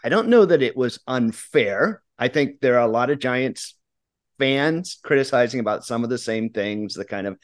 [0.04, 2.02] I don't know that it was unfair.
[2.18, 3.75] I think there are a lot of Giants
[4.38, 7.38] fans criticizing about some of the same things, the kind of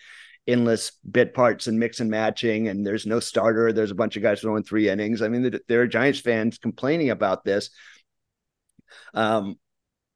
[0.47, 3.71] endless bit parts and mix and matching, and there's no starter.
[3.71, 5.21] There's a bunch of guys throwing three innings.
[5.21, 7.69] I mean, there are Giants fans complaining about this.
[9.13, 9.57] Um,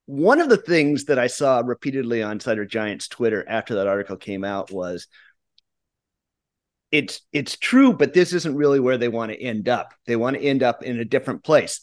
[0.07, 4.17] one of the things that I saw repeatedly on Insider Giants Twitter after that article
[4.17, 5.07] came out was
[6.91, 9.93] it's it's true, but this isn't really where they want to end up.
[10.05, 11.81] They want to end up in a different place.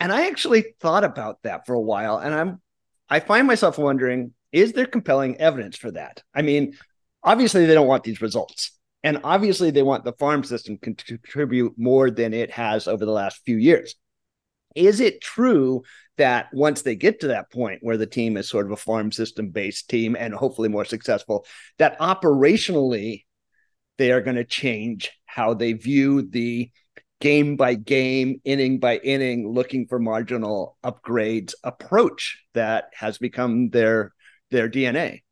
[0.00, 2.60] And I actually thought about that for a while, and I'm
[3.10, 6.22] I find myself wondering, is there compelling evidence for that?
[6.34, 6.76] I mean,
[7.22, 8.72] obviously they don't want these results.
[9.02, 13.12] And obviously they want the farm system to contribute more than it has over the
[13.12, 13.94] last few years.
[14.76, 15.82] Is it true
[16.18, 19.10] that once they get to that point where the team is sort of a farm
[19.10, 21.46] system based team and hopefully more successful,
[21.78, 23.24] that operationally
[23.98, 26.70] they are going to change how they view the
[27.20, 34.12] game by game, inning by inning, looking for marginal upgrades approach that has become their
[34.50, 35.22] their DNA?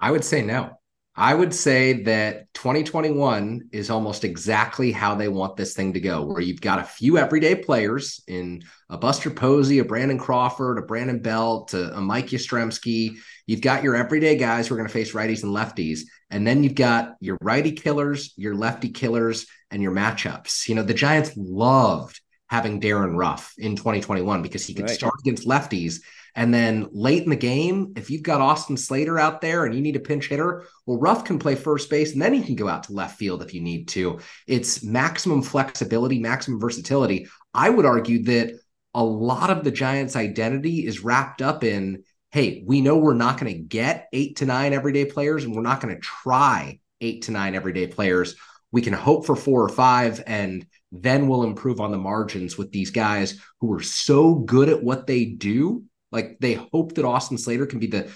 [0.00, 0.78] I would say no.
[1.14, 6.22] I would say that 2021 is almost exactly how they want this thing to go,
[6.24, 10.82] where you've got a few everyday players in a Buster Posey, a Brandon Crawford, a
[10.82, 13.16] Brandon Belt, a, a Mike Yastrzemski.
[13.46, 16.00] You've got your everyday guys who are going to face righties and lefties.
[16.30, 20.68] And then you've got your righty killers, your lefty killers, and your matchups.
[20.68, 24.94] You know, the Giants loved having Darin Ruf in 2021 because he could right.
[24.94, 26.00] start against lefties
[26.34, 29.82] and then late in the game, if you've got Austin Slater out there and you
[29.82, 32.68] need a pinch hitter, well, Ruff can play first base and then he can go
[32.68, 34.18] out to left field if you need to.
[34.46, 37.28] It's maximum flexibility, maximum versatility.
[37.52, 38.58] I would argue that
[38.94, 43.38] a lot of the Giants' identity is wrapped up in hey, we know we're not
[43.38, 47.24] going to get eight to nine everyday players and we're not going to try eight
[47.24, 48.36] to nine everyday players.
[48.72, 52.72] We can hope for four or five and then we'll improve on the margins with
[52.72, 57.38] these guys who are so good at what they do like they hope that Austin
[57.38, 58.10] Slater can be the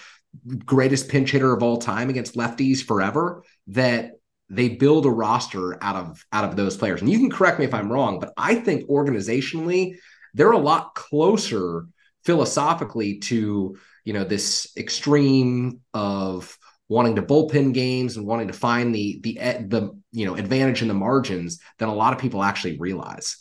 [0.64, 3.42] greatest pinch hitter of all time against lefties forever.
[3.68, 4.12] That
[4.48, 7.00] they build a roster out of out of those players.
[7.00, 9.96] And you can correct me if I'm wrong, but I think organizationally
[10.34, 11.86] they're a lot closer
[12.24, 16.56] philosophically to you know this extreme of
[16.88, 19.34] wanting to bullpen games and wanting to find the the
[19.68, 23.38] the you know advantage in the margins than a lot of people actually realize.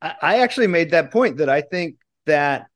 [0.00, 2.66] I actually made that point that I think that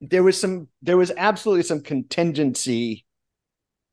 [0.00, 3.04] there was some there was absolutely some contingency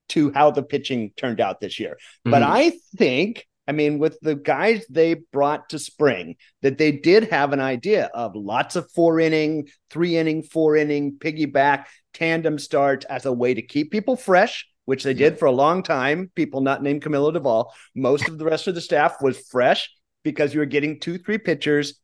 [0.09, 1.91] to how the pitching turned out this year.
[1.93, 2.31] Mm-hmm.
[2.31, 7.29] But I think I mean, with the guys they brought to spring, that they did
[7.29, 13.05] have an idea of lots of four inning, three inning, four inning, piggyback, tandem starts
[13.05, 16.31] as a way to keep people fresh, which they did for a long time.
[16.35, 17.71] People not named Camilo Doval.
[17.95, 19.89] Most of the rest of the staff was fresh
[20.23, 21.99] because you were getting two, three pitchers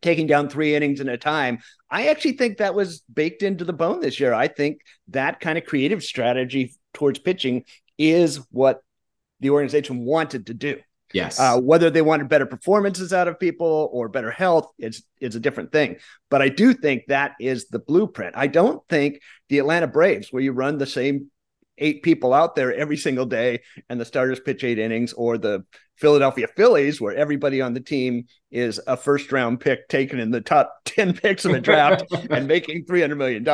[0.00, 1.58] taking down three innings in a time.
[1.90, 4.32] I actually think that was baked into the bone this year.
[4.32, 7.64] I think that kind of creative strategy towards pitching
[7.98, 8.80] is what
[9.40, 10.80] the organization wanted to do.
[11.12, 11.38] Yes.
[11.38, 15.40] Uh, whether they wanted better performances out of people or better health, it's it's a
[15.40, 15.96] different thing.
[16.30, 18.34] But I do think that is the blueprint.
[18.34, 19.20] I don't think
[19.50, 21.30] the Atlanta Braves, where you run the same
[21.78, 25.64] eight people out there every single day and the starters pitch eight innings, or the
[25.96, 30.40] Philadelphia Phillies, where everybody on the team is a first round pick taken in the
[30.40, 33.46] top 10 picks of the draft and making $300 million.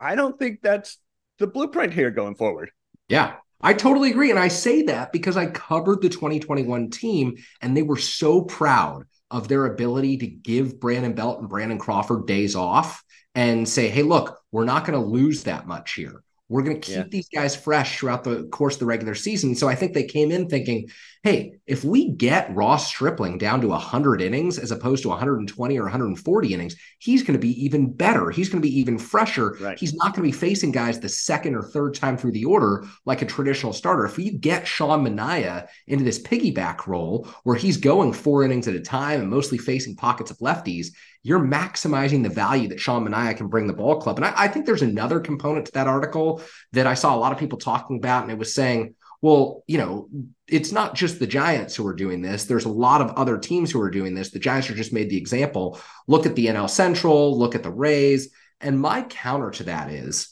[0.00, 0.98] I don't think that's
[1.38, 2.70] the blueprint here going forward.
[3.08, 4.30] Yeah, I totally agree.
[4.30, 9.04] And I say that because I covered the 2021 team and they were so proud
[9.30, 13.02] of their ability to give Brandon Belt and Brandon Crawford days off
[13.34, 16.22] and say, hey, look, we're not going to lose that much here.
[16.48, 17.04] We're going to keep yeah.
[17.08, 19.54] these guys fresh throughout the course of the regular season.
[19.54, 20.90] So I think they came in thinking,
[21.24, 25.82] hey, if we get Ross Stripling down to 100 innings as opposed to 120 or
[25.84, 28.30] 140 innings, he's going to be even better.
[28.30, 29.56] He's going to be even fresher.
[29.58, 29.78] Right.
[29.78, 32.84] He's not going to be facing guys the second or third time through the order
[33.06, 34.04] like a traditional starter.
[34.04, 38.74] If we get Sean Manaea into this piggyback role where he's going four innings at
[38.74, 40.88] a time and mostly facing pockets of lefties,
[41.22, 44.18] you're maximizing the value that Sean Manaea can bring the ball club.
[44.18, 47.32] And I, I think there's another component to that article that I saw a lot
[47.32, 50.06] of people talking about, and it was saying, well, you know,
[50.46, 52.44] it's not just the Giants who are doing this.
[52.44, 54.28] There's a lot of other teams who are doing this.
[54.28, 55.80] The Giants are just made the example.
[56.06, 58.34] Look at the NL Central, look at the Rays.
[58.60, 60.28] And my counter to that is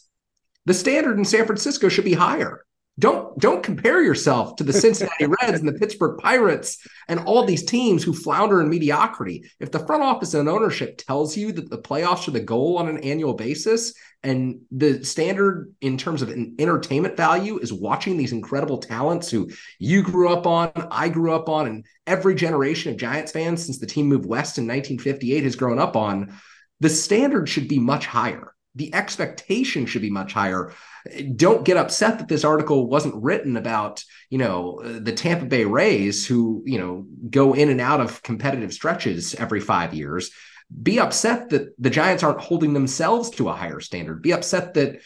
[0.66, 2.66] the standard in San Francisco should be higher.
[3.02, 7.64] Don't don't compare yourself to the Cincinnati Reds and the Pittsburgh Pirates and all these
[7.64, 9.50] teams who flounder in mediocrity.
[9.58, 12.86] If the front office and ownership tells you that the playoffs are the goal on
[12.86, 18.30] an annual basis and the standard in terms of an entertainment value is watching these
[18.30, 22.98] incredible talents who you grew up on, I grew up on, and every generation of
[22.98, 26.38] Giants fans since the team moved west in 1958 has grown up on,
[26.78, 28.54] the standard should be much higher.
[28.76, 30.72] The expectation should be much higher
[31.34, 36.26] don't get upset that this article wasn't written about you know the Tampa Bay Rays
[36.26, 40.30] who you know go in and out of competitive stretches every 5 years.
[40.82, 44.22] Be upset that the Giants aren't holding themselves to a higher standard.
[44.22, 45.00] Be upset that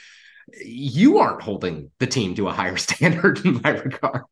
[0.65, 4.23] you aren't holding the team to a higher standard in my regard.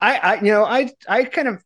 [0.00, 1.62] I, I you know I I kind of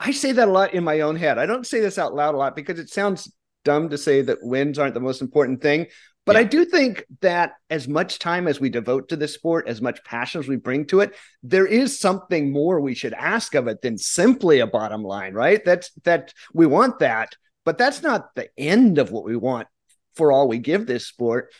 [0.00, 1.38] I say that a lot in my own head.
[1.38, 3.32] I don't say this out loud a lot because it sounds
[3.64, 5.86] dumb to say that wins aren't the most important thing
[6.28, 6.40] but yeah.
[6.40, 10.04] I do think that as much time as we devote to this sport, as much
[10.04, 13.80] passion as we bring to it, there is something more we should ask of it
[13.80, 15.64] than simply a bottom line, right?
[15.64, 19.68] That's that we want that, but that's not the end of what we want
[20.16, 21.50] for all we give this sport.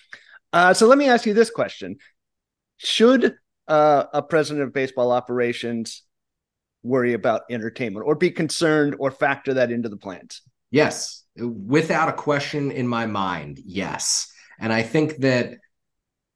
[0.52, 1.96] Uh, so let me ask you this question:
[2.76, 3.36] Should
[3.68, 6.02] uh, a president of baseball operations
[6.82, 10.42] worry about entertainment, or be concerned, or factor that into the plans?
[10.70, 13.62] Yes, without a question in my mind.
[13.64, 14.30] Yes.
[14.58, 15.58] And I think that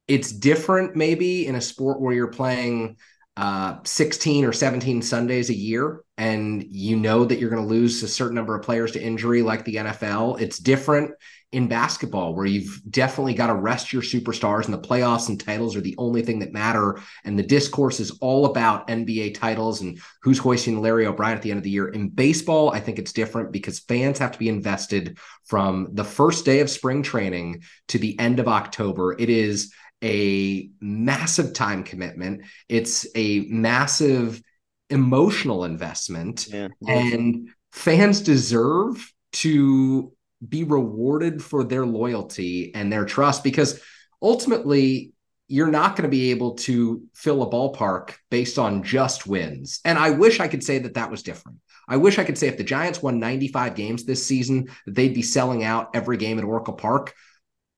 [0.07, 2.97] it's different maybe in a sport where you're playing
[3.35, 8.03] uh, 16 or 17 Sundays a year and you know that you're going to lose
[8.03, 10.39] a certain number of players to injury like the NFL.
[10.39, 11.11] It's different
[11.53, 15.75] in basketball where you've definitely got to rest your superstars and the playoffs and titles
[15.75, 19.99] are the only thing that matter and the discourse is all about NBA titles and
[20.21, 21.89] who's hoisting Larry O'Brien at the end of the year.
[21.89, 26.45] In baseball, I think it's different because fans have to be invested from the first
[26.45, 29.15] day of spring training to the end of October.
[29.19, 32.45] It is a massive time commitment.
[32.67, 34.41] It's a massive
[34.89, 36.67] emotional investment yeah.
[36.87, 40.12] and fans deserve to
[40.47, 43.79] be rewarded for their loyalty and their trust because
[44.21, 45.13] ultimately
[45.47, 49.79] you're not going to be able to fill a ballpark based on just wins.
[49.85, 51.59] And I wish I could say that that was different.
[51.87, 55.21] I wish I could say if the Giants won 95 games this season, they'd be
[55.21, 57.13] selling out every game at Oracle Park.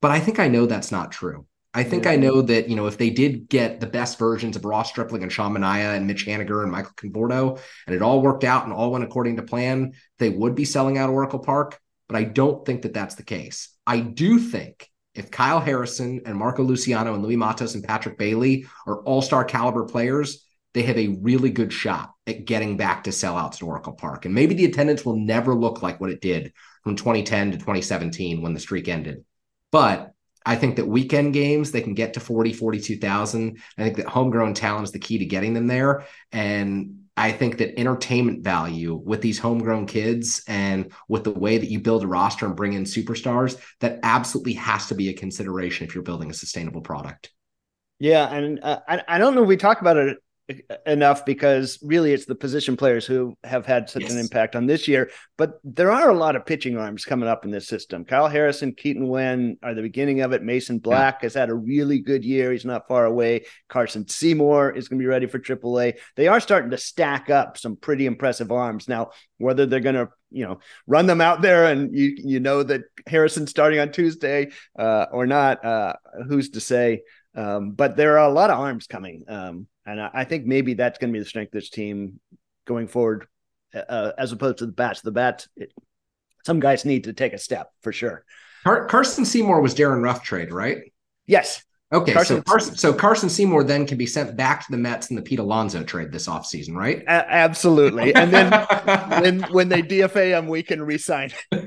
[0.01, 1.47] But I think I know that's not true.
[1.73, 2.11] I think yeah.
[2.11, 5.23] I know that, you know, if they did get the best versions of Ross Stripling
[5.23, 8.71] and Sean Manaea and Mitch Haniger and Michael Conforto, and it all worked out and
[8.71, 12.65] all went according to plan, they would be selling out Oracle Park but I don't
[12.65, 13.69] think that that's the case.
[13.85, 18.67] I do think if Kyle Harrison and Marco Luciano and Luis Matos and Patrick Bailey
[18.85, 23.11] are all star caliber players, they have a really good shot at getting back to
[23.11, 24.25] sellouts at Oracle Park.
[24.25, 26.51] And maybe the attendance will never look like what it did
[26.83, 29.23] from 2010 to 2017 when the streak ended.
[29.71, 30.11] But
[30.45, 33.57] I think that weekend games, they can get to 40, 42,000.
[33.77, 36.05] I think that homegrown talent is the key to getting them there.
[36.31, 41.69] And I think that entertainment value with these homegrown kids and with the way that
[41.69, 45.87] you build a roster and bring in superstars, that absolutely has to be a consideration
[45.87, 47.31] if you're building a sustainable product.
[47.99, 50.17] Yeah, and uh, I, I don't know if we talk about it
[50.85, 54.11] enough because really it's the position players who have had such yes.
[54.11, 55.09] an impact on this year.
[55.37, 58.05] But there are a lot of pitching arms coming up in this system.
[58.05, 60.43] Kyle Harrison, Keaton Winn are the beginning of it.
[60.43, 61.25] Mason Black yeah.
[61.25, 62.51] has had a really good year.
[62.51, 63.45] He's not far away.
[63.69, 65.97] Carson Seymour is going to be ready for AAA.
[66.15, 68.87] They are starting to stack up some pretty impressive arms.
[68.87, 72.61] Now, whether they're going to you know run them out there and you you know
[72.61, 75.93] that Harrison's starting on Tuesday uh, or not, uh,
[76.27, 77.01] who's to say?
[77.33, 79.23] Um, but there are a lot of arms coming.
[79.27, 82.19] Um, and I, think maybe that's going to be the strength of this team
[82.65, 83.27] going forward,
[83.73, 85.01] uh, as opposed to the bats.
[85.01, 85.71] The bats, it,
[86.45, 88.25] some guys need to take a step for sure.
[88.63, 90.91] Car- Carson Seymour was Darin Ruf trade, right?
[91.27, 91.63] Yes.
[91.93, 95.11] Okay, Carson, so Carson, so Carson Seymour then can be sent back to the Mets
[95.11, 97.03] in the Pete Alonso trade this offseason, right?
[97.03, 98.13] A- absolutely.
[98.15, 98.51] And then
[99.21, 101.29] when when they DFA him, we can resign.
[101.51, 101.57] uh,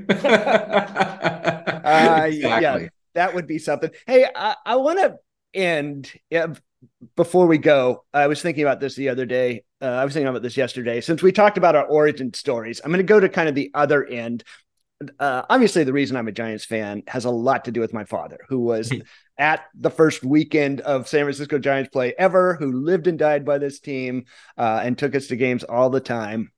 [2.27, 2.37] exactly.
[2.41, 3.91] Yeah, that would be something.
[4.05, 5.15] Hey, I, I want to
[5.53, 6.11] end
[7.15, 9.63] before we go, I was thinking about this the other day.
[9.81, 11.01] Uh, I was thinking about this yesterday.
[11.01, 13.71] Since we talked about our origin stories, I'm going to go to kind of the
[13.73, 14.43] other end.
[15.17, 18.03] Uh, obviously, the reason I'm a Giants fan has a lot to do with my
[18.03, 18.91] father, who was
[19.37, 23.57] at the first weekend of San Francisco Giants play ever, who lived and died by
[23.57, 24.25] this team
[24.57, 26.51] uh, and took us to games all the time.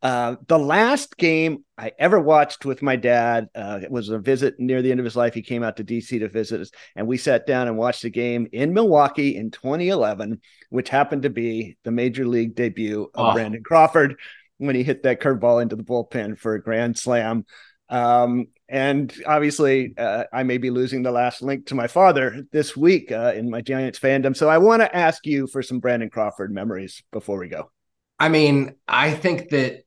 [0.00, 4.80] Uh, the last game I ever watched with my dad uh, was a visit near
[4.80, 5.34] the end of his life.
[5.34, 8.10] He came out to DC to visit us, and we sat down and watched a
[8.10, 10.40] game in Milwaukee in 2011,
[10.70, 13.32] which happened to be the major league debut of oh.
[13.32, 14.16] Brandon Crawford
[14.58, 17.44] when he hit that curveball into the bullpen for a grand slam.
[17.88, 22.76] Um, and obviously, uh, I may be losing the last link to my father this
[22.76, 24.36] week uh, in my Giants fandom.
[24.36, 27.70] So I want to ask you for some Brandon Crawford memories before we go.
[28.18, 29.84] I mean, I think that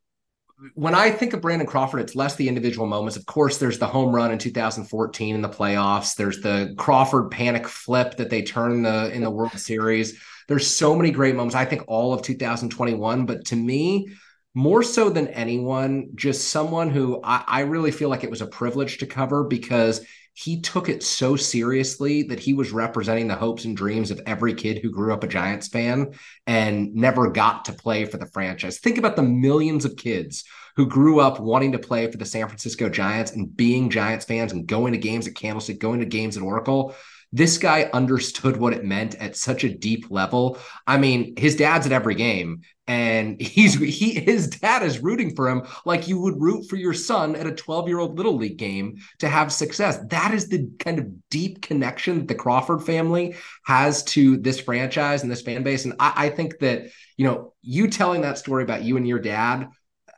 [0.76, 3.18] when I think of Brandon Crawford, it's less the individual moments.
[3.18, 6.16] Of course, there's the home run in 2014 in the playoffs.
[6.16, 10.22] There's the Crawford panic flip that they turn the in the World Series.
[10.47, 11.55] There's so many great moments.
[11.55, 14.09] I think all of 2021, but to me,
[14.53, 18.47] more so than anyone, just someone who I, I really feel like it was a
[18.47, 23.66] privilege to cover because he took it so seriously that he was representing the hopes
[23.66, 26.14] and dreams of every kid who grew up a Giants fan
[26.48, 28.80] and never got to play for the franchise.
[28.80, 30.44] Think about the millions of kids
[30.78, 34.54] who grew up wanting to play for the San Francisco Giants and being Giants fans
[34.54, 36.96] and going to games at Candlestick, going to games at Oracle.
[37.34, 40.58] This guy understood what it meant at such a deep level.
[40.88, 42.62] I mean, his dad's at every game,
[42.92, 46.94] and he's he his dad is rooting for him like you would root for your
[46.94, 49.98] son at a 12 year old little league game to have success.
[50.10, 53.36] That is the kind of deep connection that the Crawford family
[53.66, 55.86] has to this franchise and this fan base.
[55.86, 56.88] And I, I think that
[57.18, 59.70] you know, you telling that story about you and your dad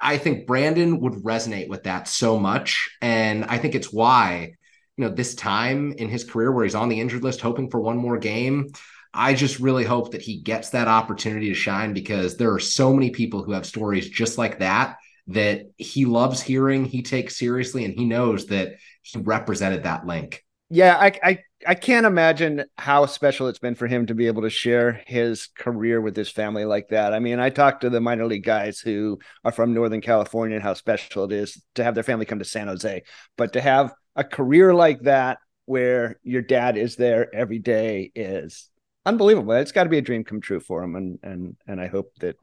[0.02, 2.90] I think Brandon would resonate with that so much.
[3.02, 4.56] And I think it's why
[4.98, 7.80] you know, this time in his career where he's on the injured list, hoping for
[7.80, 8.72] one more game.
[9.14, 12.94] I just really hope that he gets that opportunity to shine because there are so
[12.94, 14.98] many people who have stories just like that
[15.28, 20.44] that he loves hearing, he takes seriously, and he knows that he represented that link.
[20.70, 24.42] Yeah, I, I I can't imagine how special it's been for him to be able
[24.42, 27.14] to share his career with his family like that.
[27.14, 30.64] I mean, I talked to the minor league guys who are from Northern California and
[30.64, 33.04] how special it is to have their family come to San Jose,
[33.38, 38.70] but to have a career like that where your dad is there every day is
[39.06, 39.54] unbelievable.
[39.54, 42.14] It's got to be a dream come true for him, and and and I hope
[42.20, 42.38] that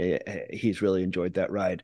[0.00, 1.82] uh, he's really enjoyed that ride.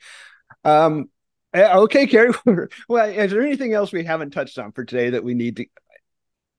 [0.64, 1.10] Um,
[1.54, 2.32] eh, okay, Kerry.
[2.88, 5.66] well, is there anything else we haven't touched on for today that we need to?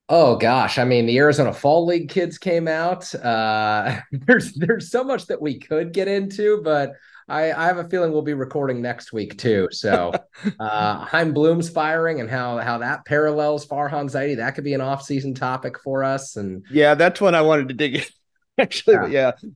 [0.10, 3.14] Oh gosh, I mean, the Arizona Fall League kids came out.
[3.16, 6.94] Uh, there's there's so much that we could get into, but
[7.32, 9.70] I, I have a feeling we'll be recording next week too.
[9.72, 10.12] So
[10.60, 14.36] uh Chaim Bloom's firing and how how that parallels Farhan Zaidi.
[14.36, 16.36] That could be an off-season topic for us.
[16.36, 18.04] And yeah, that's what I wanted to dig in.
[18.58, 19.32] Actually, yeah.
[19.42, 19.50] yeah.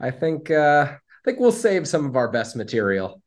[0.00, 3.20] I think uh I think we'll save some of our best material.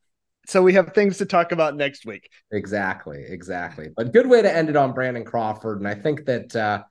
[0.48, 2.30] So we have things to talk about next week.
[2.52, 3.90] Exactly, exactly.
[3.96, 5.80] But good way to end it on Brandon Crawford.
[5.80, 6.84] And I think that uh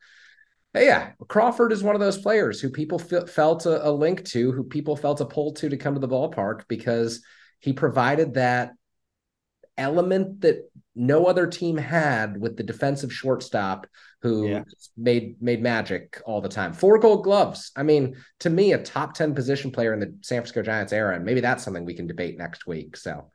[0.75, 4.53] yeah, Crawford is one of those players who people f- felt a, a, link to,
[4.53, 7.23] who people felt a pull to to come to the ballpark because
[7.59, 8.73] he provided that
[9.77, 13.87] element that no other team had with the defensive shortstop
[14.21, 14.63] who yeah.
[14.97, 16.73] made made magic all the time.
[16.73, 17.71] Four gold gloves.
[17.77, 21.15] I mean, to me, a top 10 position player in the San Francisco Giants era.
[21.15, 22.97] And maybe that's something we can debate next week.
[22.97, 23.31] So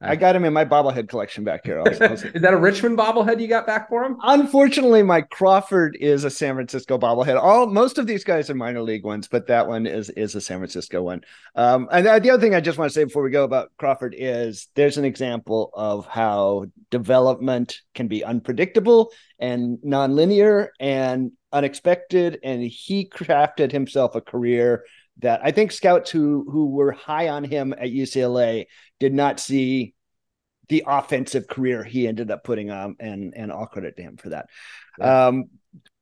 [0.00, 1.80] I got him in my bobblehead collection back here.
[1.80, 2.12] I'll, I'll...
[2.12, 4.16] is that a Richmond bobblehead you got back for him?
[4.22, 7.40] Unfortunately, my Crawford is a San Francisco bobblehead.
[7.40, 10.40] All most of these guys are minor league ones, but that one is is a
[10.40, 11.22] San Francisco one.
[11.56, 14.14] Um, and the other thing I just want to say before we go about Crawford
[14.16, 22.62] is there's an example of how development can be unpredictable and nonlinear and unexpected, and
[22.62, 24.84] he crafted himself a career
[25.20, 28.66] that I think scouts who who were high on him at UCLA
[29.00, 29.94] did not see
[30.68, 34.30] the offensive career he ended up putting on, and and all credit to him for
[34.30, 34.48] that.
[34.98, 35.28] Yeah.
[35.28, 35.44] Um,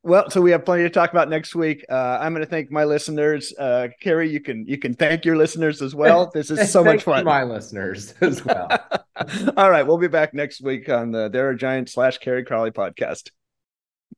[0.03, 1.85] well, so we have plenty to talk about next week.
[1.89, 3.53] Uh, I'm going to thank my listeners.
[3.57, 6.31] Uh, Kerry, you can you can thank your listeners as well.
[6.33, 7.25] This is so much fun.
[7.25, 8.69] My listeners as well.
[9.57, 12.71] all right, we'll be back next week on the There R Giants slash Kerry Crowley
[12.71, 13.31] podcast.